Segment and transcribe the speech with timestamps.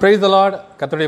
[0.00, 0.56] Price Lord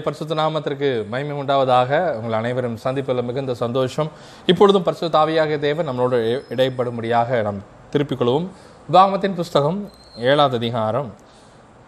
[0.05, 1.91] பரிசுத்த நாமத்திற்கு மகிமை உண்டாவதாக.
[2.15, 4.09] உங்கள் அனைவரும் சந்திப்பதில் மிகுந்த சந்தோஷம்.
[4.47, 6.15] இப்பொழுதும் பரிசுத்த ஆவியாக தேவன் நம்மளோட
[6.55, 8.47] இடைப்படும்படியாக நாம் திருப்பிக் கொள்வோம்.
[8.93, 11.15] உபாகமத்தின் புஸ்தகம் ஏழாவது அதிகாரம்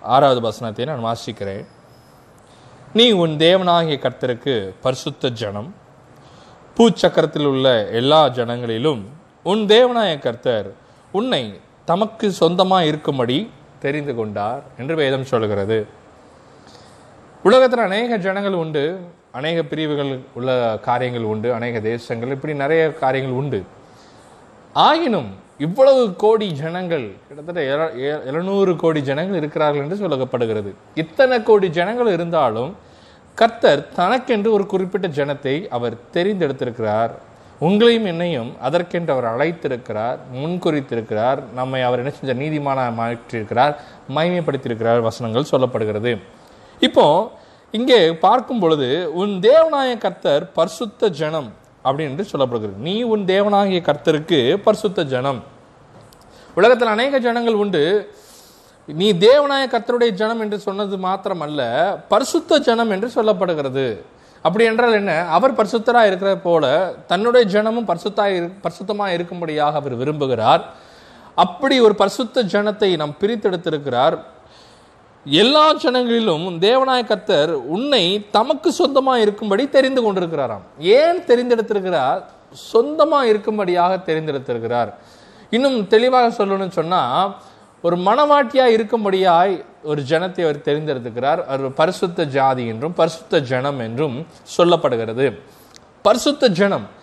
[0.03, 1.65] ஆறாவது வசனத்தை நான் வாசிக்கிறேன்.
[2.93, 5.75] நீ உன் தேவனாகிய கர்த்தருக்கு பரிசுத்த ஜனம்.
[6.77, 9.03] பூச்சக்கரத்தில் உள்ள எல்லா ஜனங்களிலும்
[9.43, 10.73] உன் தேவனாய கர்த்தர்
[11.13, 13.51] உன்னை தமக்கு சொந்தமாக இருக்கும்படி
[13.81, 16.01] தெரிந்து கொண்டார் என்று வேதம் சொல்கிறது.
[17.43, 19.01] உலகத்தில் அநேக ஜனங்கள் உண்டு
[19.33, 23.63] அநேக பிரிவுகள் உள்ள காரியங்கள் உண்டு அநேக தேசங்கள் இப்படி நிறைய காரியங்கள் உண்டு.
[24.73, 30.73] ஆயினும் இவ்வளவு கோடி ஜனங்கள் கிட்டத்தட்ட எ- எழுநூறு கோடி ஜனங்கள் இருக்கிறார்கள் என்று சொல்லப்படுகிறது.
[30.95, 32.77] இத்தனை கோடி ஜனங்கள் இருந்தாலும்
[33.35, 37.11] கர்த்தர் தனக்கென்று ஒரு குறிப்பிட்ட ஜனத்தை அவர் தெரிந்தெடுத்திருக்கிறார்.
[37.61, 41.39] உங்களையும் என்னையும் அதற்கென்று அவர் அழைத்திருக்கிறார் முன்குறித்திருக்கிறார்.
[41.55, 43.77] நம்மை அவர் என்ன செஞ்ச நீதிமான மாற்றியிருக்கிறார்
[44.15, 46.19] மகிமைப்படுத்தியிருக்கிறார் வசனங்கள் சொல்லப்படுகிறது.
[46.83, 47.31] இப்போ
[47.71, 51.53] இங்கே பார்க்கும் பொழுது உன் தேவனாய கர்த்தர் பரிசுத்த ஜனம்
[51.85, 52.77] அப்படின்னு சொல்லப்படுகிறது.
[52.77, 55.43] நீ உன் தேவனாகிய கர்த்தருக்கு பரிசுத்த ஜனம்.
[56.55, 58.15] உலகத்தில் அநேக ஜனங்கள் உண்டு.
[58.87, 64.03] நீ தேவனாய கர்த்தருடைய ஜனம் என்று சொன்னது மாத்திரமல்ல பரிசுத்த ஜனம் என்று சொல்லப்படுகிறது.
[64.43, 65.21] அப்படி என்றால் என்ன?
[65.21, 70.61] அவர் பரிசுத்தராக இருக்கிற போல தன்னுடைய ஜனமும் பரிசுத்தாக இரு- பரிசுத்தமாக இருக்கும்படியாக அவர் விரும்புகிறார்.
[71.35, 74.19] அப்படி ஒரு பரிசுத்த ஜனத்தை நாம் பிரித்தெடுத்திருக்கிறார்.
[75.25, 80.65] எல்லா ஜனங்களிலும் தேவனாய கத்தர் உன்னை தமக்கு சொந்தமாக இருக்கும்படி தெரிந்து கொண்டிருக்கிறாராம்.
[80.79, 82.23] ஏன் தெரிந்தெடுத்திருக்கிறார்?
[82.53, 84.91] சொந்தமாக இருக்கும்படியாக தெரிந்தெடுத்திருக்கிறார்.
[85.51, 87.37] இன்னும் தெளிவாக சொல்லணும்னு சொன்னால்
[87.83, 91.45] ஒரு மனவாட்டியாக இருக்கும்படியாய் ஒரு ஜனத்தை அவர் தெரிந்தெடுத்துக்கிறார்.
[91.45, 94.27] அவர் பரிசுத்த ஜாதி என்றும் பரிசுத்த ஜனம் என்றும்
[94.59, 95.39] சொல்லப்படுகிறது.
[96.03, 97.01] பரிசுத்த ஜனம்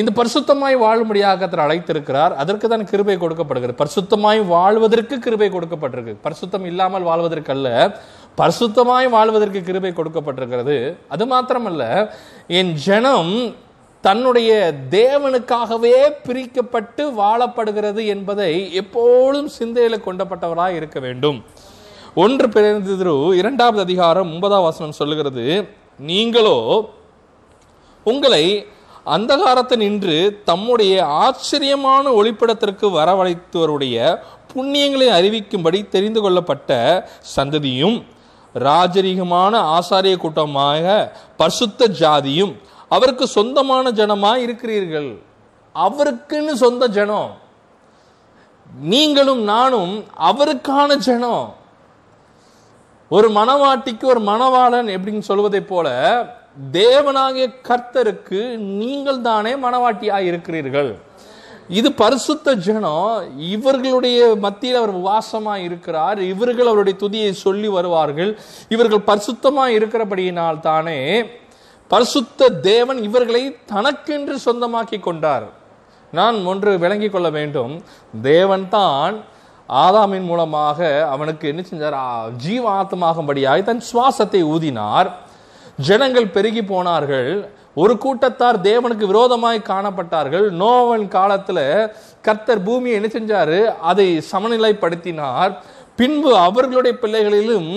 [0.00, 2.32] இந்த பரிசுத்தமாய் வாழும்படியாக கர்த்தர் அழைத்திருக்கிறார்.
[2.42, 3.78] அதற்கு தான் கிருபை கொடுக்கப்படுகிறது.
[3.82, 6.12] பரிசுத்தமாய் வாழ்வதற்கு கிருபை கொடுக்கப்பட்டிருக்கு.
[6.26, 7.68] பரிசுத்தம் இல்லாமல் வாழ்வதற்கு அல்ல
[8.40, 10.76] பரிசுத்தமாய் வாழ்வதற்கு கிருபை கொடுக்கப்பட்டிருக்கிறது.
[11.14, 11.82] அது மாத்திரமல்ல
[12.58, 13.32] என் ஜனம்
[14.06, 14.50] தன்னுடைய
[14.90, 15.96] தேவனுக்காகவே
[16.26, 18.52] பிரிக்கப்பட்டு வாழப்படுகிறது என்பதை
[18.82, 21.38] எப்பொழுதும் சிந்தையில கொண்டப்பட்டவராய் இருக்க வேண்டும்.
[22.24, 23.12] ஒன்று பிறந்தது
[23.42, 25.44] இரண்டாவது அதிகாரம் ஒன்பதாம் வசனம் சொல்லுகிறது
[26.10, 26.58] நீங்களோ
[28.06, 28.44] உங்களை
[29.08, 33.96] அந்தகாரத்தை நின்று தம்முடைய ஆச்சரியமான ஒளிப்படத்திற்கு வரவழைத்தவருடைய
[34.54, 36.70] புண்ணியங்களை அறிவிக்கும்படி தெரிந்து கொள்ளப்பட்ட
[37.36, 38.04] சந்ததியும்
[38.54, 40.84] ராஜரீகமான ஆசாரிய கூட்டமாக
[41.36, 42.54] பரிசுத்த ஜாதியும்
[42.88, 45.18] அவருக்கு சொந்தமான ஜனமாக இருக்கிறீர்கள்.
[45.74, 47.30] அவருக்குன்னு சொந்த ஜனம்.
[48.80, 51.54] நீங்களும் நானும் அவருக்கான ஜனம்.
[53.08, 55.88] ஒரு மணவாட்டிக்கு ஒரு மணவாளன் எப்படின்னு சொல்வதை போல
[56.58, 60.90] தேவனாகிய கர்த்தருக்கு நீங்கள் தானே மனவாட்டியாக இருக்கிறீர்கள்.
[61.68, 66.18] இது பரிசுத்த ஜனம் இவர்களுடைய மத்தியில் அவர் வாசமாக இருக்கிறார்.
[66.22, 68.38] இவர்கள் அவருடைய துதியை சொல்லி வருவார்கள்.
[68.68, 70.98] இவர்கள் பரிசுத்தமாக இருக்கிறபடியினால் தானே
[71.88, 73.42] பரிசுத்த தேவன் இவர்களை
[73.72, 75.46] தனக்கென்று சொந்தமாக்கி கொண்டார்.
[76.12, 77.82] நான் ஒன்று விளங்கிக் கொள்ள வேண்டும்.
[78.22, 79.16] தேவன் தான்
[79.68, 81.96] ஆதாமின் மூலமாக அவனுக்கு என்ன செஞ்சார்?
[82.36, 85.10] ஜீவ ஆத்மாகும்படியாய் தன் சுவாசத்தை ஊதினார்.
[85.86, 87.48] ஜனங்கள் பெருகி போனார்கள்.
[87.74, 90.46] ஒரு கூட்டத்தார் தேவனுக்கு விரோதமாய் காணப்பட்டார்கள்.
[90.50, 91.90] நோவன் காலத்தில்
[92.22, 93.64] கர்த்தர் பூமியை என்ன செஞ்சாரு?
[93.90, 95.52] அதை சமநிலைப்படுத்தினார்.
[95.96, 97.70] பின்பு அவர்களுடைய பிள்ளைகளிலும்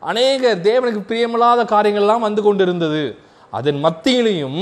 [0.00, 3.18] அநேக தேவனுக்கு பிரியமில்லாத காரியங்கள்லாம் வந்து கொண்டிருந்தது.
[3.50, 4.60] அதன் மத்தியிலையும்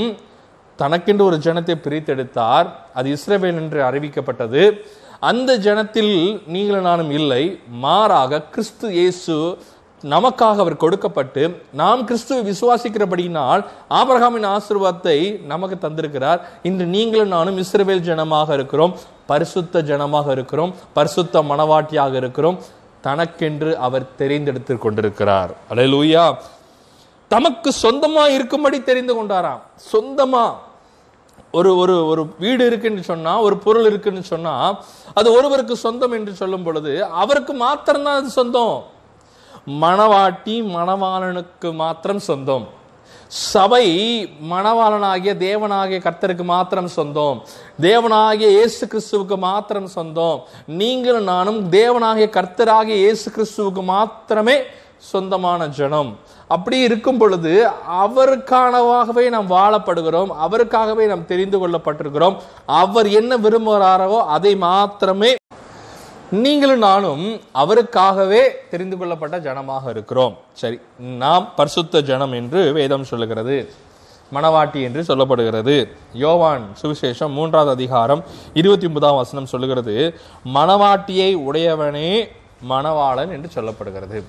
[0.75, 2.67] தனக்கென்று ஒரு ஜனத்தை பிரித்தெடுத்தார்.
[2.93, 4.63] அது இஸ்ரேவேல் என்று அறிவிக்கப்பட்டது.
[5.19, 7.59] அந்த ஜனத்தில் நீங்களும் நானும் இல்லை.
[7.67, 9.57] மாறாக கிறிஸ்து இயேசு
[10.03, 16.41] நமக்காக அவர் கொடுக்கப்பட்டு நாம் கிறிஸ்துவை விசுவாசிக்கிறபடியினால் ஆபரகாமின் ஆசிர்வாதத்தை நமக்கு தந்திருக்கிறார்.
[16.63, 18.95] இன்று நீங்களும் நானும் இஸ்ரவேல் ஜனமாக இருக்கிறோம்.
[19.25, 20.75] பரிசுத்த ஜனமாக இருக்கிறோம்.
[20.93, 22.59] பரிசுத்த மனவாட்டியாக இருக்கிறோம்.
[23.01, 25.51] தனக்கென்று அவர் தெரிந்தெடுத்து கொண்டிருக்கிறார்.
[25.69, 26.35] அல்லேலூயா
[27.27, 29.61] தமக்கு சொந்தமா இருக்கும்படி தெரிந்து கொண்டாராம்.
[29.93, 30.51] சொந்தமா.
[31.51, 34.83] ஒரு ஒரு ஒரு வீடு இருக்குன்னு சொன்னா ஒரு பொருள் இருக்குன்னு சொன்னா
[35.13, 38.93] அது ஒருவருக்கு சொந்தம் என்று சொல்லும் பொழுது அவருக்கு மாத்திரம்தான் அது சொந்தம்.
[39.67, 42.65] மணவாட்டி மணவாளனுக்கு மாத்திரம் சொந்தம்.
[43.27, 43.85] சபை
[44.51, 47.37] மணவாளனாகிய தேவனாகிய கர்த்தருக்கு மாத்திரம் சொந்தம்.
[47.81, 50.39] தேவனாகிய இயேசு கிறிஸ்துவுக்கு மாத்திரம் சொந்தம்.
[50.65, 54.57] நீங்களும் நானும் தேவனாகிய கர்த்தராகிய இயேசு கிறிஸ்துவுக்கு மாத்திரமே
[55.11, 56.11] சொந்தமான ஜனம்.
[56.47, 57.53] அப்படி இருக்கும் பொழுது
[58.03, 60.31] அவருக்கானவாகவே நாம் வாழப்படுகிறோம்.
[60.45, 62.37] அவருக்காகவே நாம் தெரிந்து கொள்ளப்பட்டிருக்கிறோம்.
[62.65, 65.31] அவர் என்ன விரும்புகிறாரோ அதை மாத்திரமே
[66.31, 70.37] நீங்களும் நானும் அவருக்காகவே தெரிந்து கொள்ளப்பட்ட ஜனமாக இருக்கிறோம்.
[70.53, 73.73] சரி நாம் பரிசுத்த ஜனம் என்று வேதம் சொல்லுகிறது.
[74.33, 75.89] மணவாட்டி என்று சொல்லப்படுகிறது.
[76.13, 78.23] யோவான் சுவிசேஷம் மூன்றாவது அதிகாரம்
[78.53, 80.19] இருபத்தி ஒன்பதாம் வசனம் சொல்லுகிறது
[80.53, 82.29] மணவாட்டியை உடையவனே
[82.69, 84.23] மணவாளன் என்று சொல்லப்படுகிறது.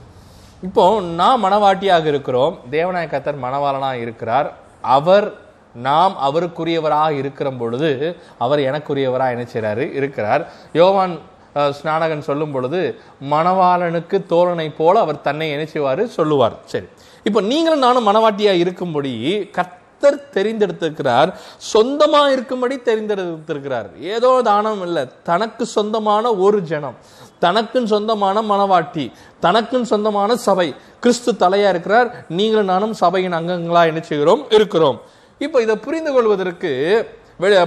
[0.63, 2.59] இப்போ நாம் மனவாட்டியாக இருக்கிறோம்.
[2.71, 4.53] தேவநாய கத்தர் மணவாளனாக இருக்கிறார்.
[4.81, 5.35] அவர்
[5.73, 10.53] நாம் அவருக்குரியவராக இருக்கிற பொழுது அவர் எனக்குரியவராக என்ன செய்கிறாரு இருக்கிறார்.
[10.73, 11.19] யோவான்
[11.57, 12.99] ஸ்நானகன் சொல்லும் பொழுது
[13.31, 16.55] மணவாளனுக்கு தோழனை போல அவர் தன்னை என்ன சொல்லுவார்.
[16.65, 16.87] சரி.
[17.25, 19.13] இப்போ நீங்களும் நானும் மனவாட்டியாக இருக்கும்படி
[19.53, 21.33] கர்த்தர் தெரிந்தெடுத்திருக்கிறார்.
[21.57, 23.89] சொந்தமாக இருக்கும்படி தெரிந்தெடுத்திருக்கிறார்.
[24.01, 25.05] ஏதோ தானம் இல்லை.
[25.23, 26.97] தனக்கு சொந்தமான ஒரு ஜனம்.
[27.41, 29.13] தனக்குன்னு சொந்தமான மனவாட்டி
[29.43, 30.75] தனக்குன்னு சொந்தமான சபை.
[31.01, 32.25] கிறிஸ்து தலையா இருக்கிறார்.
[32.29, 34.03] நீங்களும் நானும் சபையின் அங்கங்களா என்ன
[34.49, 35.01] இருக்கிறோம்.
[35.39, 36.71] இப்போ இதை புரிந்து கொள்வதற்கு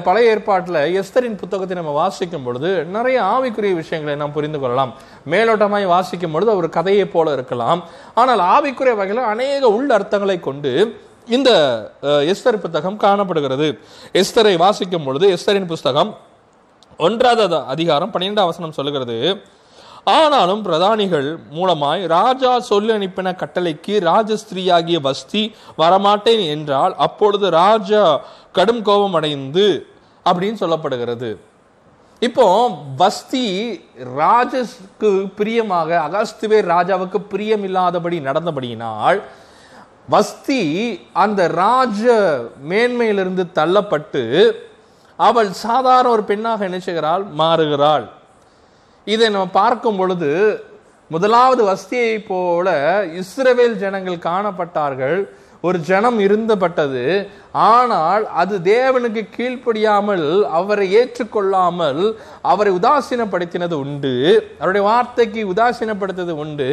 [0.06, 4.92] பழைய ஏற்பாட்டில் எஸ்தரின் புத்தகத்தை நம்ம வாசிக்கும் பொழுது நிறைய ஆவிக்குரிய விஷயங்களை நாம் புரிந்து கொள்ளலாம்.
[5.32, 7.82] மேலோட்டமாய் வாசிக்கும் பொழுது ஒரு கதையை போல இருக்கலாம்.
[8.22, 10.72] ஆனால் ஆவிக்குரிய வகையில் அநேக உள் அர்த்தங்களை கொண்டு
[11.38, 11.52] இந்த
[12.32, 13.68] எஸ்தர் புத்தகம் காணப்படுகிறது.
[14.22, 16.12] எஸ்தரை வாசிக்கும் பொழுது எஸ்தரின் புஸ்தகம்
[17.08, 19.18] ஒன்றாவது அதிகாரம் பன்னிரெண்டாம் வசனம் சொல்லுகிறது.
[20.04, 29.14] ஆனாலும் பிரதானிகள் மூலமாய் ராஜா சொல்லி அனுப்பின கட்டளைக்கு ராஜஸ்திரீயாகிய வஸ்தி வரமாட்டேன் என்றால் அப்பொழுது ராஜா கடும் கோபம்
[29.14, 29.88] அடைந்து
[30.26, 31.38] அப்படின்னு சொல்லப்படுகிறது.
[32.22, 33.46] இப்போ வஸ்தி
[34.18, 39.22] ராஜஸ்க்கு பிரியமாக அகஸ்துவே ராஜாவுக்கு பிரியம் இல்லாதபடி நடந்தபடியினால்
[40.10, 40.62] வஸ்தி
[41.14, 42.04] அந்த ராஜ
[42.70, 44.52] மேன்மையிலிருந்து தள்ளப்பட்டு
[45.16, 48.06] அவள் சாதாரண ஒரு பெண்ணாக நினைச்சுகிறாள் மாறுகிறாள்.
[49.14, 50.32] இதை நம்ம பார்க்கும் பொழுது
[51.12, 52.70] முதலாவது வஸ்தியை போல
[53.22, 55.20] இஸ்ரவேல் ஜனங்கள் காணப்பட்டார்கள்.
[55.68, 57.02] ஒரு ஜனம் இருந்தப்பட்டது.
[57.70, 60.26] ஆனால் அது தேவனுக்கு கீழ்ப்படியாமல்
[60.60, 62.02] அவரை ஏற்றுக்கொள்ளாமல்
[62.52, 64.14] அவரை உதாசீனப்படுத்தினது உண்டு.
[64.60, 66.70] அவருடைய வார்த்தைக்கு உதாசீனப்படுத்தது உண்டு.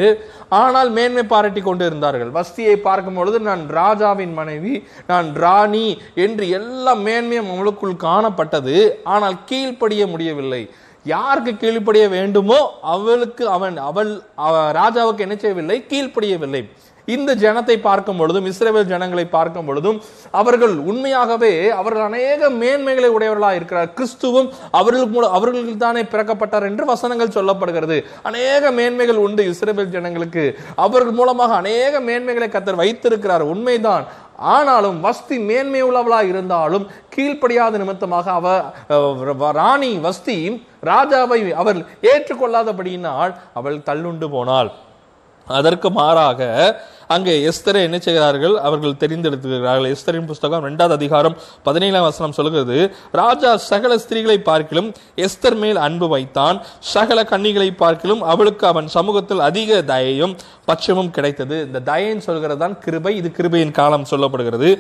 [0.61, 4.75] ஆனால் மேன்மை பாராட்டி கொண்டு இருந்தார்கள் வஸ்தியை பார்க்கும் பொழுது நான் ராஜாவின் மனைவி
[5.11, 5.87] நான் ராணி
[6.27, 8.77] என்று எல்லா மேன்மையும் அவளுக்குள் காணப்பட்டது.
[9.15, 10.65] ஆனால் கீழ்ப்படிய முடியவில்லை.
[11.07, 15.85] யாருக்கு கீழ்ப்படிய வேண்டுமோ அவளுக்கு அவன் அவள் அவ- ராஜாவுக்கு என்ன செய்யவில்லை?
[15.89, 16.71] கீழ்ப்படியவில்லை.
[17.07, 23.89] இந்த ஜனத்தை பார்க்கும் பொழுதும் இஸ்ரவேல் ஜனங்களை பார்க்கும் பொழுதும் அவர்கள் உண்மையாகவே அவர்கள் அநேக மேன்மைகளை உடையவர்களாக இருக்கிறார்.
[23.97, 28.05] கிறிஸ்துவும் அவர்களுக்கு மூலம் அவர்களுக்கு தானே பிறக்கப்பட்டார் என்று வசனங்கள் சொல்லப்படுகிறது.
[28.23, 30.59] அநேக மேன்மைகள் உண்டு இஸ்ரவேல் ஜனங்களுக்கு.
[30.77, 33.43] அவர்கள் மூலமாக அநேக மேன்மைகளை கத்தர் வைத்திருக்கிறார்.
[33.43, 34.07] உண்மைதான்.
[34.39, 36.87] ஆனாலும் வஸ்தி மேன்மை உள்ளவளா இருந்தாலும்
[37.17, 38.47] கீழ்ப்படியாத நிமித்தமாக அவ
[38.89, 39.23] அஹ்,
[39.53, 44.71] ராணி வஸ்தி ராஜாவை அவள் ஏற்றுக்கொள்ளாதபடியினால் அவள் தள்ளுண்டு போனாள்.
[45.47, 46.41] அதற்கு மாறாக
[47.15, 48.55] அங்கே எஸ்தரை என்ன செய்கிறார்கள்?
[48.67, 49.89] அவர்கள் தெரிந்தெடுத்துகிறார்கள்.
[49.95, 52.77] எஸ்தரின் புஸ்தகம் ரெண்டாவது அதிகாரம் பதினேழாம் வசனம் சொல்கிறது
[53.21, 54.89] ராஜா சகல ஸ்திரீகளை பார்க்கிலும்
[55.27, 56.57] எஸ்தர் மேல் அன்பு வைத்தான்.
[56.95, 60.35] சகல கன்னிகளை பார்க்கிலும் அவளுக்கு அவன் சமூகத்தில் அதிக தயையும்
[60.71, 61.59] பட்சமும் கிடைத்தது.
[61.67, 63.13] இந்த தயைன்னு சொல்கிறது தான் கிருபை.
[63.21, 64.71] இது கிருபையின் காலம் சொல்லப்படுகிறது.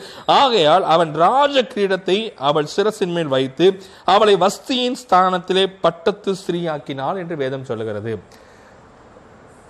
[0.40, 2.18] ஆகையால் அவன் ராஜ கிரீடத்தை
[2.50, 3.68] அவள் சிரசின் மேல் வைத்து
[4.14, 8.14] அவளை வஸ்தியின் ஸ்தானத்திலே பட்டத்து ஸ்திரீயாக்கினாள் என்று வேதம் சொல்லுகிறது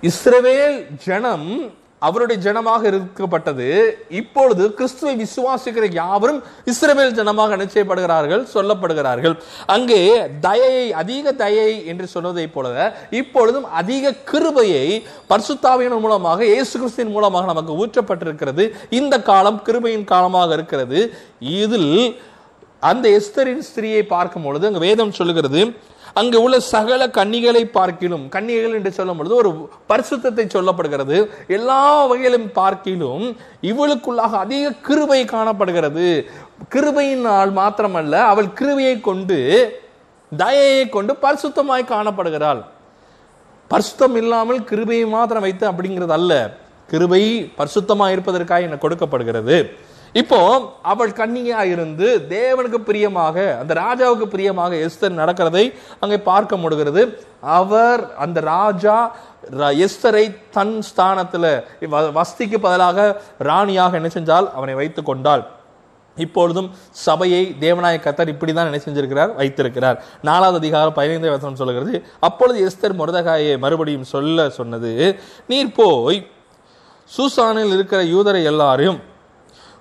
[0.02, 1.50] இஸ்ரவேல் ஜனம்
[2.06, 3.66] அவருடைய ஜனமாக இருக்கப்பட்டது.
[4.20, 6.40] இப்பொழுது கிறிஸ்துவை விசுவாசிக்கிற யாவரும்
[6.70, 9.34] இஸ்ரவேல் ஜனமாக நிச்சயப்படுகிறார்கள் சொல்லப்படுகிறார்கள்.
[9.74, 10.00] அங்கே
[10.46, 14.86] தயையை அதிக தயை என்று சொன்னதை போல இப்பொழுதும் அதிக கிருபையை
[15.32, 18.66] பர்சுத்தாவியின் மூலமாக இயேசு கிறிஸ்துவின் மூலமாக நமக்கு ஊற்றப்பட்டிருக்கிறது.
[19.00, 21.00] இந்த காலம் கிருபையின் காலமாக இருக்கிறது.
[21.62, 21.92] இதில்
[22.82, 25.60] அந்த எஸ்தரின் ஸ்திரியை பார்க்கும் பொழுது அங்கே வேதம் சொல்லுகிறது
[26.18, 29.50] அங்கு உள்ள சகல கன்னிகளை பார்க்கிலும் கன்னிகைகள் என்று சொல்லும் பொழுது ஒரு
[29.90, 31.16] பரிசுத்தத்தை சொல்லப்படுகிறது.
[31.56, 31.80] எல்லா
[32.10, 33.24] வகையிலும் பார்க்கிலும்
[33.70, 36.06] இவளுக்குள்ளாக அதிக கிருபை காணப்படுகிறது.
[36.74, 39.38] கிருபையினால் மாத்திரமல்ல அவள் கிருபையை கொண்டு
[40.32, 42.62] தயையை கொண்டு பரிசுத்தமாய் காணப்படுகிறாள்.
[43.70, 46.32] பரிசுத்தம் இல்லாமல் கிருபையை மாத்திரம் வைத்து அப்படிங்கிறது அல்ல
[46.90, 47.22] கிருபை
[47.58, 49.56] பரிசுத்தமாக இருப்பதற்காக எனக்கு கொடுக்கப்படுகிறது.
[50.16, 50.38] இப்போ
[50.82, 55.64] அவள் கண்ணியா இருந்து தேவனுக்கு பிரியமாக அந்த ராஜாவுக்கு பிரியமாக எஸ்தர் நடக்கிறதை
[56.00, 57.02] அங்கே பார்க்க முடிகிறது.
[57.56, 58.96] அவர் அந்த ராஜா
[59.84, 61.46] எஸ்தரை தன் ஸ்தானத்துல
[61.90, 62.98] வ- வஸ்திக்கு பதிலாக
[63.40, 65.44] ராணியாக என்ன செஞ்சால் அவனை வைத்துக் கொண்டாள்.
[66.16, 69.98] இப்பொழுதும் சபையை தேவநாய கத்தர் இப்படிதான் என்ன செஞ்சிருக்கிறார் வைத்திருக்கிறார்.
[70.22, 74.92] நாலாவது அதிகாரம் பதினைந்து வசனம் சொல்லுகிறது அப்பொழுது எஸ்தர் முருதகாயை மறுபடியும் சொல்ல சொன்னது
[75.46, 76.18] நீர் போய்
[77.10, 78.98] சூசானில் இருக்கிற யூதரை எல்லாரையும்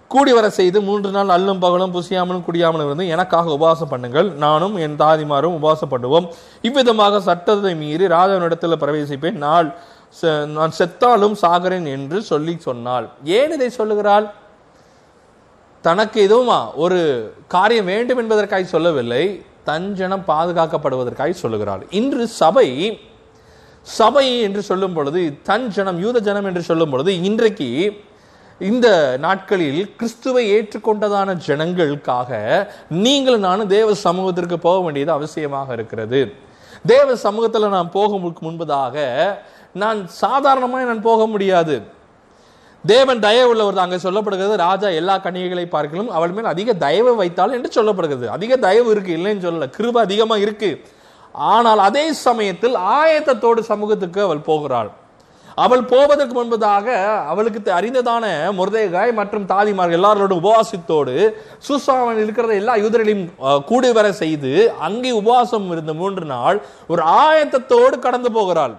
[0.08, 4.32] கூடி வர செய்து மூன்று நாள் அல்லும் பகலும் புசியாமலும் குடியாமலும் இருந்து எனக்காக உபவாசம் பண்ணுங்கள்.
[4.32, 6.28] நானும் என் தாதிமாரும் உபவாசம் பண்ணுவோம்
[6.62, 9.32] இவ்விதமாக சட்டத்தை மீறி ராஜாவினிடத்தில் பிரவேசிப்பேன்.
[9.32, 9.76] நாள்
[10.22, 13.10] செ- நான் செத்தாலும் சாகரேன் என்று சொல்லி சொன்னாள்.
[13.24, 14.32] ஏன் இதை சொல்லுகிறாள்?
[15.82, 16.74] தனக்கு எதுவுமா?
[16.76, 19.42] ஒரு காரியம் வேண்டும் என்பதற்காக சொல்லவில்லை.
[19.64, 21.88] தஞ்சனம் ஜனம் பாதுகாக்கப்படுவதற்காக சொல்லுகிறாள்.
[21.90, 23.00] இன்று சபை
[23.82, 28.00] சபை என்று சொல்லும் பொழுது தன் ஜனம் யூத ஜனம் என்று சொல்லும் பொழுது இன்றைக்கு
[28.60, 32.30] இந்த நாட்களில் கிறிஸ்துவை ஏற்றுக்கொண்டதான ஜனங்களுக்காக
[32.90, 36.34] நீங்களும் நானும் தேவ சமூகத்திற்கு போக வேண்டியது அவசியமாக இருக்கிறது.
[36.86, 38.96] தேவ சமூகத்தில் நான் போகும் முன்பதாக
[39.74, 41.76] நான் சாதாரணமாக நான் போக முடியாது.
[42.84, 47.70] தேவன் தயவு உள்ளவர் அங்கே சொல்லப்படுகிறது ராஜா எல்லா கன்னிகைகளை பார்க்கலும் அவள் மேல் அதிக தயவு வைத்தாள் என்று
[47.78, 48.26] சொல்லப்படுகிறது.
[48.26, 49.70] அதிக தயவு இருக்கு இல்லைன்னு சொல்லல.
[49.78, 50.70] கிருப அதிகமாக இருக்கு.
[51.34, 54.92] ஆனால் அதே சமயத்தில் ஆயத்தத்தோடு சமூகத்துக்கு அவள் போகிறாள்.
[55.56, 56.86] அவள் போவதற்கு முன்பதாக
[57.26, 61.32] அவளுக்கு தெ- அறிந்ததான முருதேகாய் மற்றும் தாதிமார்கள் எல்லாரோட உபவாசத்தோடு
[61.68, 68.32] சுசாவன் இருக்கிறத எல்லா யூதர்களையும் கூடி வர செய்து அங்கே உபவாசம் இருந்த மூன்று நாள் ஒரு ஆயத்தத்தோடு கடந்து
[68.32, 68.76] போகிறாள்.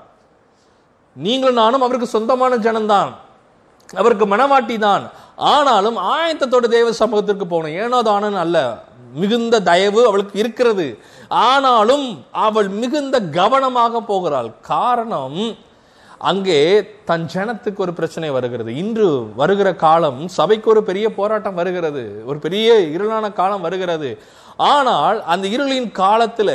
[1.14, 3.16] நீங்களும் நானும் அவருக்கு சொந்தமான ஜனம்தான்.
[3.94, 7.76] அவருக்கு மனவாட்டி தான் ஆனாலும் ஆயத்தத்தோடு தேவ சமூகத்திற்கு போகணும்.
[7.76, 8.78] ஏனோ தானன் அல்ல
[9.14, 10.98] மிகுந்த தயவு அவளுக்கு இருக்கிறது.
[11.28, 14.50] ஆனாலும் அவள் மிகுந்த கவனமாக போகிறாள்.
[14.60, 15.64] காரணம்
[16.18, 18.76] அங்கே தன் ஜனத்துக்கு ஒரு பிரச்சனை வருகிறது.
[18.76, 22.22] இன்று வருகிற காலம் சபைக்கு ஒரு பெரிய போராட்டம் வருகிறது.
[22.26, 24.18] ஒரு பெரிய இருளான காலம் வருகிறது.
[24.56, 26.50] ஆனால் அந்த இருளின் காலத்துல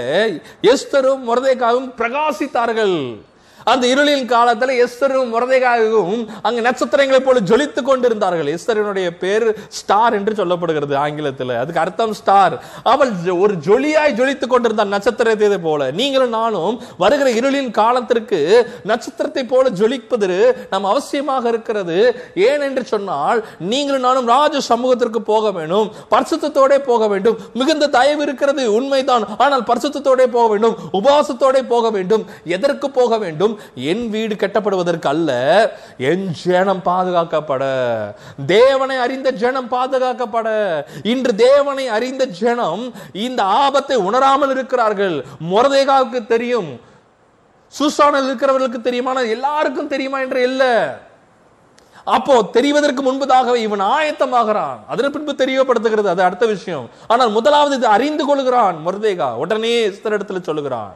[0.61, 3.17] எஸ்தரும் முரதேக்காவும் பிரகாசித்தார்கள்.
[3.63, 8.53] அந்த இருளின் காலத்தில் எஸ்தரும் முரதைகாகவும் அங்கு நட்சத்திரங்களைப் போல ஜொலித்துக் கொண்டிருந்தார்கள்.
[8.53, 11.49] எஸ்தரனுடைய பேர் ஸ்டார் என்று சொல்லப்படுகிறது ஆங்கிலத்தில்.
[11.49, 12.63] அதுக்கு அர்த்தம் ஸ்டார்.
[12.83, 15.91] அவள் ஜொ- ஒரு ஜொலியாய் ஜொலித்துக் கொண்டிருந்தாள் நட்சத்திரத்தை போல.
[15.91, 22.15] நீங்களும் நானும் வருகிற இருளின் காலத்திற்கு நட்சத்திரத்தை போல ஜொலிப்பது நம் அவசியமாக இருக்கிறது.
[22.35, 25.91] ஏன் என்று சொன்னால் நீங்களும் நானும் ராஜ சமூகத்திற்கு போக வேண்டும்.
[26.11, 27.37] பரிசுத்தோடே போக வேண்டும்.
[27.53, 29.27] மிகுந்த தயவு இருக்கிறது உண்மைதான்.
[29.37, 30.75] ஆனால் பரிசுத்தத்தோட போக வேண்டும்.
[30.93, 32.25] உபவாசத்தோட போக வேண்டும்.
[32.45, 33.50] எதற்கு போக வேண்டும்?
[33.75, 35.31] என் வீடு கட்டப்படுவதற்கு அல்ல
[35.97, 37.63] என் ஜனம் பாதுகாக்கப்பட.
[38.45, 40.49] தேவனை அறிந்த ஜனம் பாதுகாக்கப்பட.
[41.03, 45.25] இன்று தேவனை அறிந்த ஜனம் இந்த ஆபத்தை உணராமல் இருக்கிறார்கள்.
[45.51, 46.71] முரதேகாவுக்கு தெரியும்
[47.79, 50.63] சுசானில் இருக்கிறவர்களுக்கு தெரியுமா எல்லாருக்கும் தெரியுமா என்று இல்ல.
[52.03, 54.79] அப்போ தெரிவதற்கு முன்பதாகவே இவன் ஆயத்தமாகிறான்.
[54.87, 56.89] அதன் பின்பு தெரியப்படுத்துகிறது அது அடுத்த விஷயம்.
[57.07, 59.29] ஆனால் முதலாவது இது அறிந்து கொள்கிறான் முருதேகா.
[59.33, 60.93] உடனே இஸ்தர் இடத்துல சொல்லுகிறான்.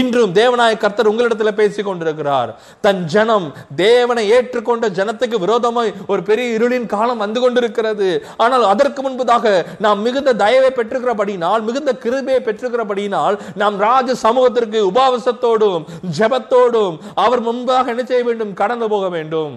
[0.00, 2.50] இன்றும் தேவனாய கர்த்தர் உங்களிடத்தில் பேசிக் கொண்டிருக்கிறார்.
[2.84, 3.46] தன் ஜனம்
[3.82, 8.08] தேவனை ஏற்றுக்கொண்ட ஜனத்துக்கு விரோதமாய் ஒரு பெரிய இருளின் காலம் வந்து கொண்டிருக்கிறது.
[8.44, 9.54] ஆனால் அதற்கு முன்பதாக
[9.86, 15.86] நாம் மிகுந்த தயவை பெற்றுக்கிறபடினால் மிகுந்த கிருபையை பெற்றுக்கிறபடினால் நாம் ராஜ சமூகத்திற்கு உபாவசத்தோடும்
[16.18, 18.52] ஜெபத்தோடும் அவர் முன்பாக என்ன செய்ய வேண்டும்?
[18.62, 19.56] கடந்து போக வேண்டும்.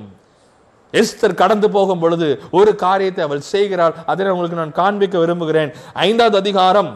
[0.93, 2.27] எஸ்தர் கடந்து போகும் பொழுது
[2.59, 3.93] ஒரு காரியத்தை அவள் செய்கிறாள்.
[4.11, 5.71] அதை உங்களுக்கு நான் காண்பிக்க விரும்புகிறேன்.
[6.07, 6.91] ஐந்தாவது அதிகாரம்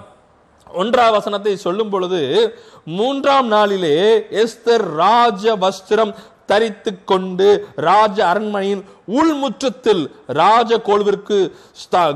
[0.73, 2.53] ஒன்றாம் வசனத்தை சொல்லும் பொழுது
[2.85, 6.13] மூன்றாம் நாளிலே எஸ்தர் ராஜ வஸ்திரம்
[6.45, 12.15] தரித்து கொண்டு ராஜ அரண்மனையின் உள்முற்றத்தில் ராஜ கொழுவிற்கு ஸ்தா-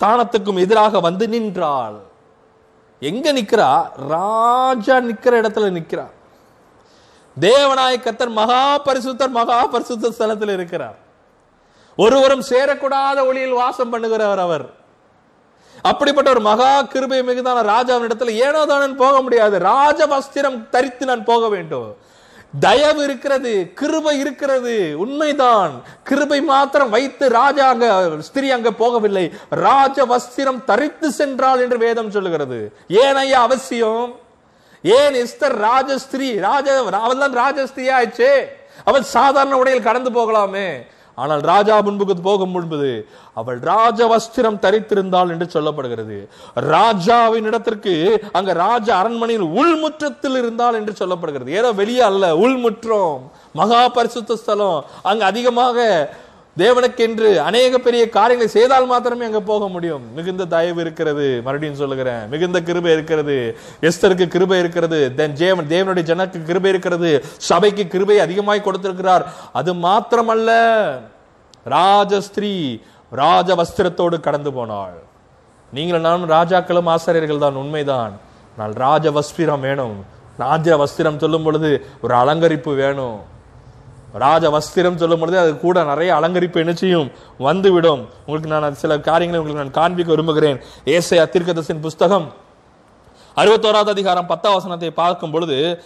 [0.00, 2.00] ஸ்தானத்துக்கும் எதிராக வந்து நின்றாள்.
[3.00, 6.06] எங்க நிற்கிறா ராஜா நிற்கிற இடத்துல நிக்கிறா.
[7.40, 10.98] தேவநாய கத்தர் மகா பரிசுத்தர் மகா பரிசுத்த ஸ்தலத்தில் இருக்கிறார்.
[11.96, 14.77] ஒருவரும் சேரக்கூடாத ஒளியில் வாசம் பண்ணுகிறவர் அவர்.
[15.82, 19.58] அப்படிப்பட்ட ஒரு மகா கிருபை மிகுதான ராஜாவின் இடத்துல ஏனோ தானே போக முடியாது.
[19.58, 21.96] ராஜ வஸ்திரம் தரித்து நான் போக வேண்டும்.
[22.60, 25.82] தயவு இருக்கிறது கிருபை இருக்கிறது உண்மைதான்.
[26.02, 29.32] கிருபை மாத்திரம் வைத்து ராஜா அங்க ஸ்திரீ அங்க போகவில்லை.
[29.48, 32.72] ராஜ வஸ்திரம் தரித்து சென்றாள் என்று வேதம் சொல்லுகிறது.
[32.88, 34.14] ஏன் ஐயா அவசியம்?
[34.82, 38.30] ஏன் எஸ்தர் ராஜஸ்திரீ ராஜ அவள் தான் ராஜஸ்திரியா ஆயிடுச்சு
[38.84, 40.86] அவள் சாதாரண உடையில் கடந்து போகலாமே.
[41.22, 42.90] ஆனால் ராஜா முன்புக்கு போகும் முன்பது
[43.40, 46.18] அவள் ராஜ வஸ்திரம் தரித்திருந்தாள் என்று சொல்லப்படுகிறது.
[46.74, 47.94] ராஜாவின் இடத்திற்கு
[48.38, 51.58] அங்க ராஜ அரண்மனையில் உள்முற்றத்தில் இருந்தால் என்று சொல்லப்படுகிறது.
[51.60, 53.18] ஏதோ வெளியே அல்ல உள்முற்றம்.
[53.52, 54.80] மகா பரிசுத்த ஸ்தலம்.
[55.10, 55.78] அங்க அதிகமாக
[56.58, 60.14] தேவனுக்கென்று அநேக பெரிய காரியங்களை செய்தால் மாத்திரமே அங்க போக முடியும்.
[60.14, 61.40] மிகுந்த தயவு இருக்கிறது.
[61.44, 62.28] மறுபடியும் சொல்லுகிறேன்.
[62.28, 63.56] மிகுந்த கிருபை இருக்கிறது.
[63.80, 65.14] எஸ்தருக்கு கிருபை இருக்கிறது.
[65.14, 67.24] தென் ஜேவன் தேவனுடைய ஜனக்கு கிருபை இருக்கிறது.
[67.36, 69.32] சபைக்கு கிருபை அதிகமாய் கொடுத்திருக்கிறார்.
[69.52, 70.50] அது மாத்திரமல்ல.
[71.64, 74.98] ராஜஸ்திரீ ராஜ வஸ்திரத்தோடு கடந்து போனாள்.
[75.72, 77.54] நீங்களும் நானும் ராஜாக்களும் ஆசிரியர்கள் தான்.
[77.54, 78.12] உண்மைதான்.
[78.58, 80.04] நான் ராஜ வஸ்திரம் வேணும்.
[80.38, 83.36] ராஜ வஸ்திரம் சொல்லும் பொழுது ஒரு அலங்கரிப்பு வேணும்.
[84.12, 88.08] ராஜ வஸ்திரம் சொல்லும் பொழுது அது கூட நிறைய அலங்கரிப்பு என்ன வந்துவிடும்.
[88.26, 90.60] உங்களுக்கு நான் சில காரியங்களை உங்களுக்கு நான் காண்பிக்க விரும்புகிறேன்.
[90.84, 92.34] ஏசையா அத்திர்கதசின் புஸ்தகம்
[93.36, 95.82] அறுபத்தோராவது அதிகாரம் பத்தாம் வசனத்தை பார்க்கும் பொழுது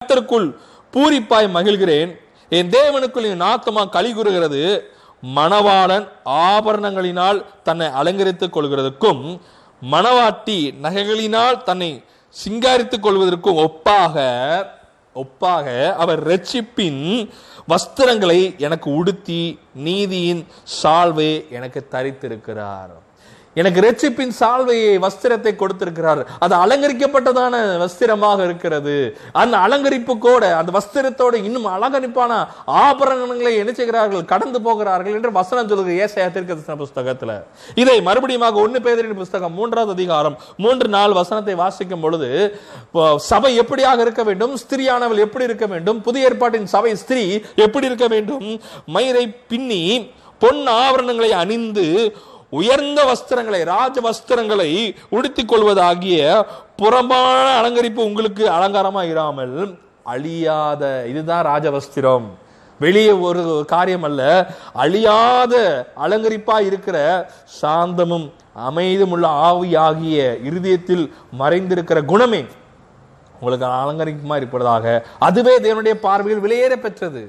[0.00, 0.56] கர்த்தருக்குள்
[0.92, 2.20] பூரிப்பாய் மகிழ்கிறேன்.
[2.48, 4.88] என் தேவனுக்குள் என் ஆத்மா களி கூறுகிறது.
[5.36, 9.40] மணவாளன் ஆபரணங்களினால் தன்னை அலங்கரித்துக் கொள்கிறதுக்கும்
[9.90, 12.04] மணவாட்டி நகைகளினால் தன்னை
[12.44, 14.22] சிங்காரித்துக் கொள்வதற்கும் ஒப்பாக
[15.14, 17.30] ஒப்பாக அவர் ரட்சிப்பின்
[17.68, 20.46] வஸ்திரங்களை எனக்கு உடுத்தி நீதியின்
[20.82, 22.90] சால்வை எனக்கு தரித்திருக்கிறார்?
[23.60, 26.22] எனக்கு ரட்சிப்பின் சால்வையை வஸ்திரத்தை கொடுத்திருக்கிறார்.
[26.44, 28.94] அது அலங்கரிக்கப்பட்டதான வஸ்திரமாக இருக்கிறது.
[29.42, 32.32] அந்த அலங்கரிப்பு கூட அந்த வஸ்திரத்தோட இன்னும் அலங்கரிப்பான
[32.84, 34.24] ஆபரணங்களை என்ன செய்கிறார்கள்?
[34.32, 37.32] கடந்து போகிறார்கள் என்று வசனம் சொல்லுது ஏசையா திருக்கதர்சன புஸ்தகத்துல.
[37.82, 42.30] இதை மறுபடியும் ஒன்னு பேதரின் புஸ்தகம் மூன்றாவது அதிகாரம் மூன்று நாள் வசனத்தை வாசிக்கும் பொழுது
[43.30, 44.52] சபை எப்படியாக இருக்க வேண்டும்?
[44.62, 45.98] ஸ்திரியானவள் எப்படி இருக்க வேண்டும்?
[46.06, 47.24] புதிய ஏற்பாட்டின் சபை ஸ்திரீ
[47.66, 48.44] எப்படி இருக்க வேண்டும்?
[48.96, 49.82] மயிரை பின்னி
[50.42, 51.86] பொன் ஆபரணங்களை அணிந்து
[52.58, 54.70] உயர்ந்த வஸ்திரங்களை ராஜ வஸ்திரங்களை
[55.16, 56.22] உடுத்திக் கொள்வதாகிய
[56.80, 59.56] புறம்பான அலங்கரிப்பு உங்களுக்கு அலங்காரமாக இராமல்
[60.14, 62.26] அழியாத இதுதான் ராஜவஸ்திரம்
[62.80, 63.42] வெளியே ஒரு
[63.72, 64.22] காரியம் அல்ல.
[64.84, 65.54] அழியாத
[66.04, 66.96] அலங்கரிப்பா இருக்கிற
[67.60, 68.26] சாந்தமும்
[68.66, 70.18] அமைதும் உள்ள ஆவியாகிய
[70.48, 71.04] இருதயத்தில்
[71.40, 72.42] மறைந்திருக்கிற குணமே
[73.36, 74.84] உங்களுக்கு அலங்கரிக்குமா இருப்பதாக.
[75.26, 77.22] அதுவே தேவனுடைய பார்வையில் வெளியேற பெற்றது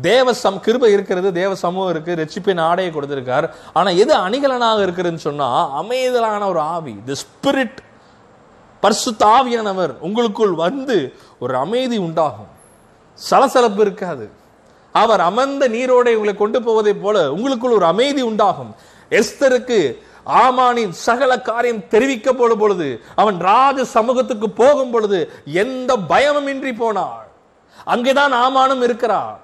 [0.00, 3.50] தேவ சம் கிருபை இருக்கிறது தேவ சமூகம் இருக்கு ரட்சிப்பின் ஆடையை கொடுத்திருக்கார்.
[3.72, 7.78] ஆனா எது அணிகலனாக இருக்குதுன்னு சொன்னா அமைதலான ஒரு ஆவி தி ஸ்பிரிட்
[8.82, 12.50] பர்சு தாவியானவர் உங்களுக்குள் வந்து ஒரு அமைதி உண்டாகும்.
[13.14, 14.30] சலசலப்பு இருக்காது.
[14.92, 18.74] அவர் அமர்ந்த நீரோடை உங்களை கொண்டு போவதை போல உங்களுக்குள் ஒரு அமைதி உண்டாகும்.
[19.10, 27.28] எஸ்தருக்கு ஆமானின் சகல காரியம் தெரிவிக்கப்படும் பொழுது அவன் ராஜ சமூகத்துக்கு போகும் பொழுது எந்த பயமும் இன்றி போனாள்.
[27.84, 29.38] அங்கேதான் ஆமானும் இருக்கிறான்.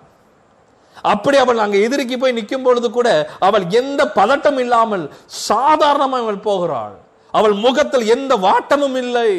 [1.12, 3.08] அப்படி அவள் அங்கே எதிரிக்கு போய் நிற்கும் பொழுது கூட
[3.38, 5.06] அவள் எந்த பதட்டம் இல்லாமல்
[5.48, 6.94] சாதாரணமாக அவள் போகிறாள்.
[7.38, 9.30] அவள் முகத்தில் எந்த வாட்டமும் இல்லை.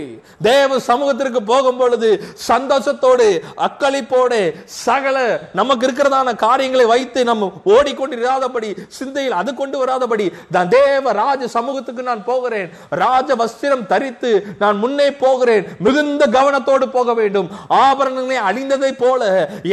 [0.47, 2.09] தேவ சமூகத்திற்கு போகும் பொழுது
[2.47, 3.27] சந்தோஷத்தோடு
[3.67, 4.39] அக்களிப்போடு
[4.85, 5.17] சகல
[5.59, 10.25] நமக்கு இருக்கிறதான காரியங்களை வைத்து நம்ம ஓடிக்கொண்டிராதபடி சிந்தையில் அது கொண்டு வராதபடி
[10.55, 12.69] நான் தேவ ராஜ சமூகத்துக்கு நான் போகிறேன்.
[13.03, 15.65] ராஜ வஸ்திரம் தரித்து நான் முன்னே போகிறேன்.
[15.79, 17.49] மிகுந்த கவனத்தோடு போக வேண்டும்.
[17.69, 19.23] ஆபரணங்களை அழிந்ததை போல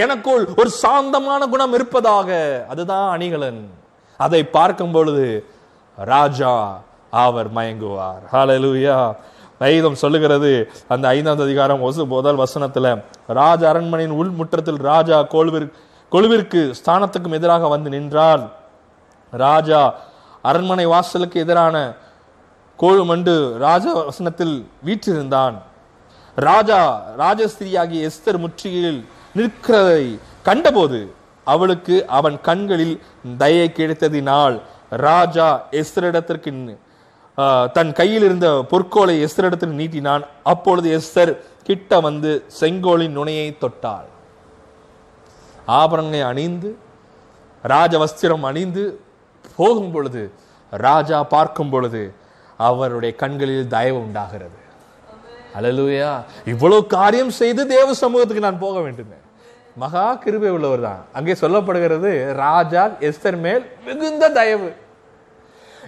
[0.04, 2.30] எனக்குள் ஒரு சாந்தமான குணம் இருப்பதாக.
[2.68, 3.62] அதுதான் அணிகலன்.
[4.16, 5.26] அதை பார்க்கும் பொழுது
[5.96, 6.54] ராஜா
[7.12, 8.22] அவர் மயங்குவார்.
[8.32, 8.96] ஹாலலூயா
[9.62, 10.50] வேதம் சொல்லுகிறது
[10.88, 12.88] அந்த ஐந்தாவது அதிகாரம் ஒசு முதல் வசனத்தில்
[13.40, 15.68] ராஜ அரண்மனையின் உள் முற்றத்தில் ராஜா கொழுவிற்
[16.12, 18.42] கொழுவிற்கு ஸ்தானத்துக்கும் எதிராக வந்து நின்றார்.
[19.32, 19.82] ராஜா
[20.42, 21.76] அரண்மனை வாசலுக்கு எதிரான
[22.78, 25.56] கோழுமண்டு ராஜா வசனத்தில் வீற்றிருந்தான்.
[26.36, 26.80] ராஜா
[27.18, 29.00] ராஜஸ்திரியாகிய எஸ்தர் முற்றுகையில்
[29.36, 30.04] நிற்கிறதை
[30.48, 31.00] கண்டபோது
[31.46, 32.96] அவளுக்கு அவன் கண்களில்
[33.38, 34.56] தயை கிடைத்ததினால்
[35.06, 35.48] ராஜா
[35.80, 36.50] எஸ்தரிடத்திற்கு
[37.76, 40.24] தன் கையில் இருந்த பொற்கோலை எஸ்தரிடத்தில் நீட்டினான்.
[40.52, 41.32] அப்பொழுது எஸ்தர்
[41.68, 44.08] கிட்ட வந்து செங்கோலின் நுனையை தொட்டாள்.
[45.80, 46.70] ஆபரணங்களை அணிந்து
[47.72, 48.84] ராஜ வஸ்திரம் அணிந்து
[49.58, 50.22] போகும் பொழுது
[50.72, 52.02] ராஜா பார்க்கும் பொழுது
[52.68, 54.58] அவருடைய கண்களில் தயவு உண்டாகிறது.
[55.58, 56.12] அழலுயா
[56.52, 59.18] இவ்வளவு காரியம் செய்து தேவ சமூகத்துக்கு நான் போக வேண்டும்.
[59.82, 62.10] மகா கிருபை உள்ளவர் தான் அங்கே சொல்லப்படுகிறது
[62.44, 64.70] ராஜா எஸ்தர் மேல் மிகுந்த தயவு.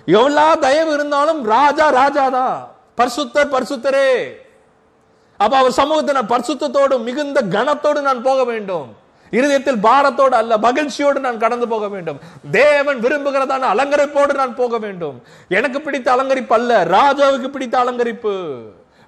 [0.06, 2.56] எவ்வளோ தயவு இருந்தாலும் ராஜா ராஜா தான்
[3.00, 3.52] பரிசுத்தர்.
[3.54, 4.10] பரிசுத்தரே
[5.40, 8.86] அப்ப அவர் சமூகத்தை நான் பரிசுத்தத்தோடு மிகுந்த கனத்தோடு நான் போக வேண்டும்.
[9.32, 12.18] இருதயத்தில் பாரத்தோடு அல்ல மகிழ்ச்சியோடு நான் கடந்து போக வேண்டும்.
[12.60, 15.16] தேவன் விரும்புகிறதான அலங்கரிப்போடு நான் போக வேண்டும்.
[15.58, 18.34] எனக்கு பிடித்த அலங்கரிப்பு அல்ல ராஜாவுக்கு பிடித்த அலங்கரிப்பு.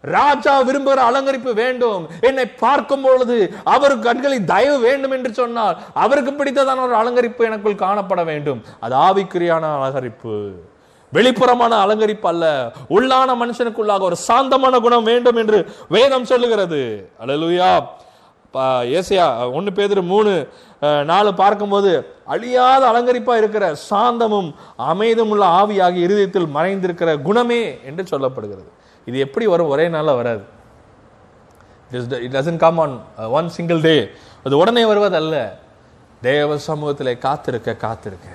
[0.04, 2.02] ராஜா விரும்புகிற அலங்கரிப்பு வேண்டும்.
[2.28, 3.37] என்னை பார்க்கும் பொழுது
[3.74, 8.62] அவருக்கு கண்களில் தயவு வேண்டும் என்று சொன்னால் அவருக்கு பிடித்ததான ஒரு அலங்கரிப்பு எனக்குள் காணப்பட வேண்டும்.
[8.87, 10.35] அது ஆவிக்குரியான அலங்கரிப்பு.
[11.12, 12.44] வெளிப்புறமான அலங்கரிப்பு அல்ல.
[12.96, 16.82] உள்ளான மனுஷனுக்குள்ளாக ஒரு சாந்தமான குணம் வேண்டும் என்று வேதம் சொல்லுகிறது.
[17.22, 17.70] அழலுயா
[18.96, 20.30] ஏசியா ஒன்று பேர் மூணு
[21.10, 21.90] நாலு பார்க்கும்போது
[22.34, 24.48] அழியாத அலங்கரிப்பா இருக்கிற சாந்தமும்
[24.90, 28.70] அமைதும் உள்ள ஆவியாகி இருதயத்தில் மறைந்திருக்கிற குணமே என்று சொல்லப்படுகிறது.
[29.04, 29.72] இது எப்படி வரும்?
[29.74, 30.44] ஒரே நாளில் வராது.
[32.26, 32.96] It doesn't come on
[33.38, 33.96] one single day
[34.44, 35.36] அது உடனே வருவதல்ல.
[36.28, 38.28] தேவ சமூகத்திலே காத்திருக்க காத்திருக்க.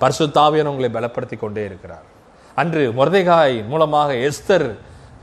[0.00, 2.04] பரிசுத்தாவியன் உங்களை பலப்படுத்தி கொண்டே இருக்கிறார்.
[2.54, 4.74] அன்று முரதைகாய் மூலமாக எஸ்தர்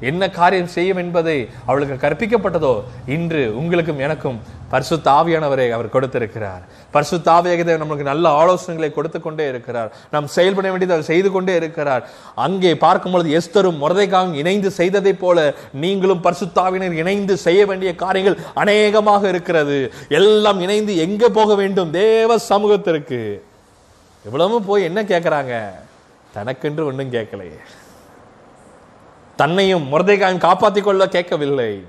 [0.09, 6.61] என்ன காரியம் செய்யும் என்பதை அவளுக்கு கற்பிக்கப்பட்டதோ இன்று உங்களுக்கும் எனக்கும் பரிசு தாவியானவரை அவர் கொடுத்திருக்கிறார்.
[6.91, 9.91] பரிசு ஆவியாக நம்மளுக்கு நல்ல ஆலோசனைகளை கொடுத்து கொண்டே இருக்கிறார்.
[10.11, 12.09] நாம் செயல்பட வேண்டியது அவர் செய்து கொண்டே இருக்கிறார்.
[12.35, 19.27] அங்கே பார்க்கும் பொழுது எஸ்தரும் மொரதைக்காவும் இணைந்து செய்ததைப் போல நீங்களும் பரிசுத்தாவினர் இணைந்து செய்ய வேண்டிய காரியங்கள் அநேகமாக
[19.27, 19.93] இருக்கிறது.
[20.09, 21.91] எல்லாம் இணைந்து எங்கே போக வேண்டும்?
[21.91, 23.43] தேவ சமூகத்திற்கு.
[24.25, 25.69] இவ்வளவும் போய் என்ன கேட்கறாங்க
[26.33, 27.59] தனக்கென்று ஒன்றும் கேட்கலையே.
[29.35, 31.85] தன்னையும் முரதைக்காயும் காப்பாற்றிக் கொள்ள கேட்கவில்லை.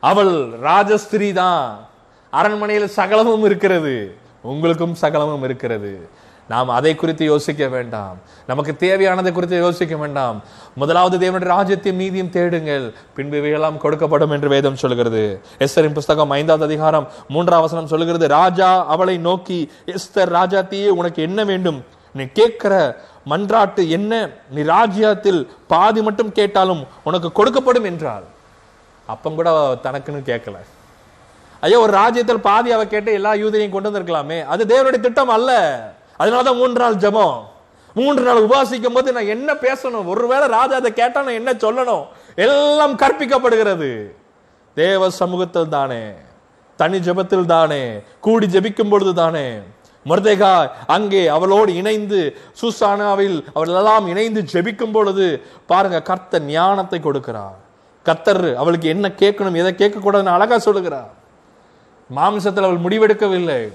[0.00, 1.88] அவள் ராஜஸ்திரி தான்
[2.30, 4.16] அரண்மனையில் சகலமும் இருக்கிறது.
[4.42, 6.08] உங்களுக்கும் சகலமும் இருக்கிறது.
[6.48, 8.16] நாம் அதை குறித்து யோசிக்க வேண்டாம்.
[8.46, 10.42] நமக்கு தேவையானதை குறித்து யோசிக்க வேண்டாம்.
[10.74, 12.94] முதலாவது தேவனுடைய ராஜ்யத்தையும் நீதியும் தேடுங்கள்.
[13.14, 15.42] பின்பு இவையெல்லாம் கொடுக்கப்படும் என்று வேதம் சொல்கிறது.
[15.58, 21.84] எஸ்தரின் புஸ்தகம் ஐந்தாவது அதிகாரம் மூன்றாம் வசனம் சொல்கிறது ராஜா அவளை நோக்கி எஸ்தர் ராஜாத்தியே உனக்கு என்ன வேண்டும்?
[22.12, 24.28] நீ கேட்கிற மன்றாட்டு என்ன?
[24.50, 28.24] நீ ராஜ்யத்தில் பாதி மட்டும் கேட்டாலும் உனக்கு கொடுக்கப்படும் என்றால்
[29.06, 30.56] அப்பம் கூட தனக்குன்னு கேட்கல.
[31.60, 34.44] ஐயோ ஒரு ராஜ்யத்தில் பாதி அவ கேட்டு எல்லா யூதரையும் கொண்டு வந்திருக்கலாமே.
[34.44, 35.93] அது தேவனுடைய திட்டம் அல்ல.
[36.18, 37.36] அதனாலதான் மூன்று நாள் ஜெபம்.
[37.94, 40.06] மூன்று நாள் உபாசிக்கும் போது நான் என்ன பேசணும்?
[40.06, 42.04] ஒருவேளை ராஜா அதை கேட்டா நான் என்ன சொல்லணும்?
[42.34, 44.10] எல்லாம் கற்பிக்கப்படுகிறது.
[44.74, 46.12] தேவ சமூகத்தில் தானே
[46.76, 49.58] தனி ஜெபத்தில் தானே கூடி ஜபிக்கும் பொழுது தானே.
[50.06, 57.54] மருதேகா அங்கே அவளோடு இணைந்து சுசானாவில் அவளெல்லாம் எல்லாம் இணைந்து ஜெபிக்கும் பொழுது பாருங்க கர்த்த ஞானத்தை கொடுக்கிறார்.
[58.02, 61.10] கர்த்தர் அவளுக்கு என்ன கேட்கணும் எதை கேட்க கூடாதுன்னு அழகா சொல்லுகிறார்.
[62.16, 63.72] மாம்சத்தில் அவள் முடிவெடுக்கவில்லை.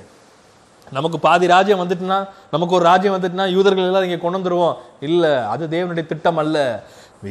[0.98, 2.18] நமக்கு பாதி ராஜ்யம் வந்துட்டுனா
[2.54, 4.76] நமக்கு ஒரு ராஜ்யம் வந்துட்டுனா யூதர்கள் எல்லாம் இங்கே கொண்டு வந்துருவோம்.
[5.08, 6.58] இல்லை அது தேவனுடைய திட்டம் அல்ல.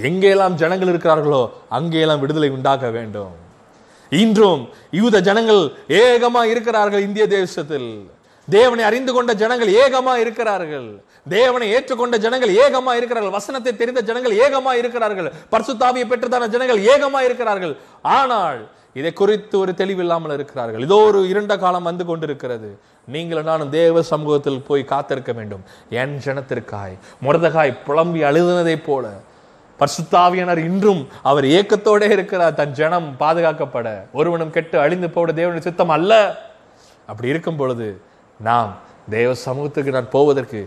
[0.09, 1.42] எங்கெல்லாம் ஜனங்கள் இருக்கிறார்களோ
[1.79, 3.35] அங்கேயெல்லாம் விடுதலை உண்டாக்க வேண்டும்.
[4.12, 4.62] இன்றும்
[5.01, 5.62] யூத ஜனங்கள்
[6.03, 7.90] ஏகமா இருக்கிறார்கள் இந்திய தேசத்தில்.
[8.49, 10.88] தேவனை அறிந்து கொண்ட ஜனங்கள் ஏகமா இருக்கிறார்கள்.
[11.37, 13.37] தேவனை ஏற்றுக்கொண்ட ஜனங்கள் ஏகமா இருக்கிறார்கள்.
[13.38, 15.29] வசனத்தை தெரிந்த ஜனங்கள் ஏகமா இருக்கிறார்கள்.
[15.53, 17.75] பரிசுத்தாவியை பெற்றதான ஜனங்கள் ஏகமா இருக்கிறார்கள்.
[18.18, 18.61] ஆனால்
[18.99, 20.85] இதை குறித்து ஒரு தெளிவில்லாமல் இருக்கிறார்கள்.
[20.87, 22.71] இதோ ஒரு இருண்ட காலம் வந்து கொண்டிருக்கிறது.
[23.15, 25.63] நீங்களும் நானும் தேவ சமூகத்தில் போய் காத்திருக்க வேண்டும்.
[26.01, 26.95] என் ஜனத்திற்காய்
[27.27, 29.07] முரதகாய் புலம்பி அழுதுனதைப் போல
[29.81, 32.57] பர்சுத்தாவியனர் இன்றும் அவர் ஏக்கத்தோடே இருக்கிறார்.
[32.61, 36.13] தன் ஜனம் பாதுகாக்கப்பட ஒருவனும் கெட்டு அழிந்து போட தேவனுடைய சித்தம் அல்ல.
[37.11, 37.89] அப்படி இருக்கும் பொழுது
[38.41, 38.73] நாம்
[39.17, 40.61] தேவ சமூகத்துக்கு நான் போவதற்கு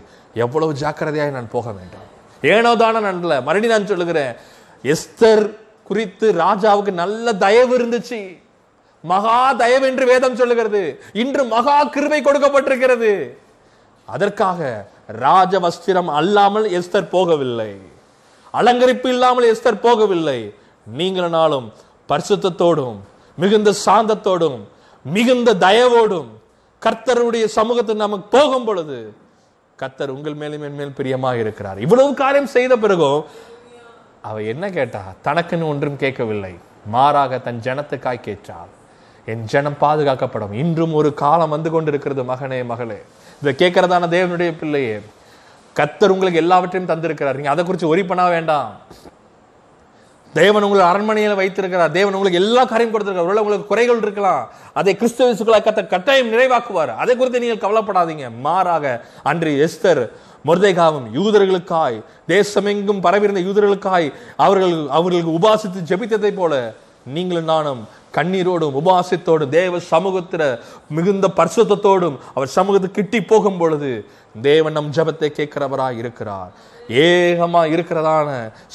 [0.44, 2.06] எவ்வளவு ஜாக்கிரதையாக நான் போக வேண்டும்?
[2.52, 4.32] ஏனோ தானே நல்ல மறுபடி நான் சொல்லுகிறேன்
[4.94, 5.44] எஸ்தர்
[5.88, 8.20] குறித்து ராஜாவுக்கு நல்ல தயவு இருந்துச்சு.
[9.04, 10.82] மகா தயவு என்று வேதம் சொல்லுகிறது.
[11.22, 13.12] இன்று மகா கிருபை கொடுக்கப்பட்டிருக்கிறது.
[14.08, 14.60] அதற்காக
[15.24, 17.72] ராஜ வஸ்திரம் அல்லாமல் எஸ்தர் போகவில்லை.
[18.54, 20.38] அலங்கரிப்பு இல்லாமல் எஸ்தர் போகவில்லை.
[20.98, 21.66] நீங்களும்
[22.10, 22.98] பரிசுத்தத்தோடும்
[23.42, 24.60] மிகுந்த சாந்தத்தோடும்
[25.04, 26.30] மிகுந்த தயவோடும்
[26.82, 28.98] கர்த்தருடைய சமூகத்தில் நமக்கு போகும் பொழுது
[29.76, 31.78] கர்த்தர் உங்கள் மேலும் என் மேல் பிரியமாக இருக்கிறார்.
[31.84, 33.20] இவ்வளவு காரியம் செய்த பிறகும்
[34.22, 36.54] அவள் என்ன கேட்டா தனக்குன்னு ஒன்றும் கேட்கவில்லை.
[36.86, 38.70] மாறாக தன் ஜனத்துக்காய் கேட்டாள்.
[39.26, 40.52] என் ஜனம் பாதுகாக்கப்படும்.
[40.52, 43.02] இன்றும் ஒரு காலம் வந்து கொண்டிருக்கிறது மகனே மகளே.
[43.42, 45.00] இதை கேட்கறதான தேவனுடைய பிள்ளையே.
[45.76, 47.34] கத்தர் உங்களுக்கு எல்லாவற்றையும் தந்திருக்கிறார்.
[47.34, 48.72] நீங்க அதை குறித்து ஒரி பண்ண வேண்டாம்.
[50.32, 51.90] தேவன் உங்களை அரண்மனையில வைத்திருக்கிறார்.
[51.90, 54.50] தேவன் உங்களுக்கு எல்லா காரியம் கொடுத்திருக்கார் ஒருவேளை உங்களுக்கு குறைகள் இருக்கலாம்.
[54.72, 56.96] அதை கிறிஸ்தவசுக்களாக கத்த கட்டாயம் நிறைவாக்குவார்.
[56.96, 58.38] அதை குறித்து நீங்கள் கவலைப்படாதீங்க.
[58.38, 60.08] மாறாக அன்று எஸ்தர்
[60.44, 66.74] மொர்தேகாவும் யூதர்களுக்காய் தேசமெங்கும் பரவியிருந்த யூதர்களுக்காய் அவர்கள் அவர்களுக்கு உபாசித்து ஜெபித்ததை போல
[67.04, 74.06] நீங்களும் நானும் கண்ணீரோடும் உபாசத்தோடும் தேவ சமூகத்தில் மிகுந்த பரிசுத்தத்தோடும் அவர் சமூகத்தை கிட்டி போகும் பொழுது
[74.42, 76.52] தேவன் நம் ஜெபத்தை கேட்கிறவராய் இருக்கிறார்.
[76.88, 78.28] ஏகமா இருக்கிறதான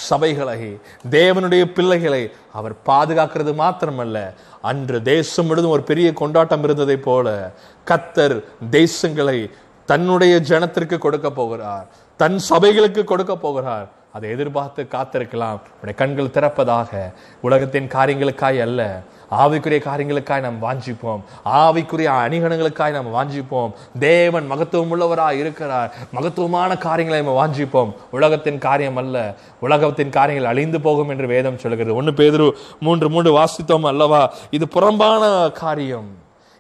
[0.10, 7.54] சபைகளை தேவனுடைய பிள்ளைகளை அவர் பாதுகாக்கிறது மாத்திரமல்ல அன்று தேசம் முழுதும் ஒரு பெரிய கொண்டாட்டம் இருந்ததை போல
[7.88, 9.52] கத்தர் தேசங்களை
[9.88, 11.88] தன்னுடைய ஜனத்திற்கு கொடுக்க போகிறார்.
[12.18, 13.88] தன் சபைகளுக்கு கொடுக்க போகிறார்.
[14.14, 15.60] அதை எதிர்பார்த்து காத்திருக்கலாம்.
[15.82, 17.14] உடைய கண்கள் திறப்பதாக.
[17.42, 19.02] உலகத்தின் காரியங்களுக்காய் அல்ல.
[19.32, 21.22] ஆவிக்குரிய காரியங்களுக்காய் நாம் வாஞ்சிப்போம்.
[21.46, 23.72] ஆவிக்குரிய அணிகணங்களுக்காய் நாம் வாஞ்சிப்போம்.
[24.00, 25.94] தேவன் மகத்துவம் உள்ளவராக இருக்கிறார்.
[26.12, 27.94] மகத்துவமான காரியங்களை நம்ம வாஞ்சிப்போம்.
[28.12, 29.36] உலகத்தின் காரியம் அல்ல.
[29.60, 31.96] உலகத்தின் காரியங்கள் அழிந்து போகும் என்று வேதம் சொல்கிறது.
[31.96, 34.34] ஒன்று பேதுரு மூன்று மூன்று வாசித்தோம் அல்லவா?
[34.50, 36.08] இது புறம்பான காரியம்.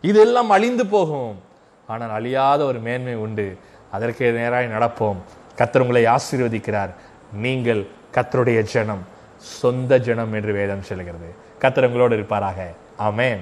[0.02, 1.46] இதெல்லாம் அழிந்து போகும்.
[1.88, 3.58] ஆனால் அழியாத ஒரு மேன்மை உண்டு.
[3.92, 5.16] அதற்கு நேராக நடப்போம்.
[5.58, 6.90] கத்தர் உங்களை ஆசீர்வதிக்கிறார்.
[7.34, 9.04] நீங்கள் கத்தருடைய ஜனம்
[9.38, 11.30] சொந்த ஜனம் என்று வேதம் சொல்கிறது.
[11.62, 12.74] கத்தர் உங்களோடு இருப்பாராக.
[12.98, 13.42] ஆமென்.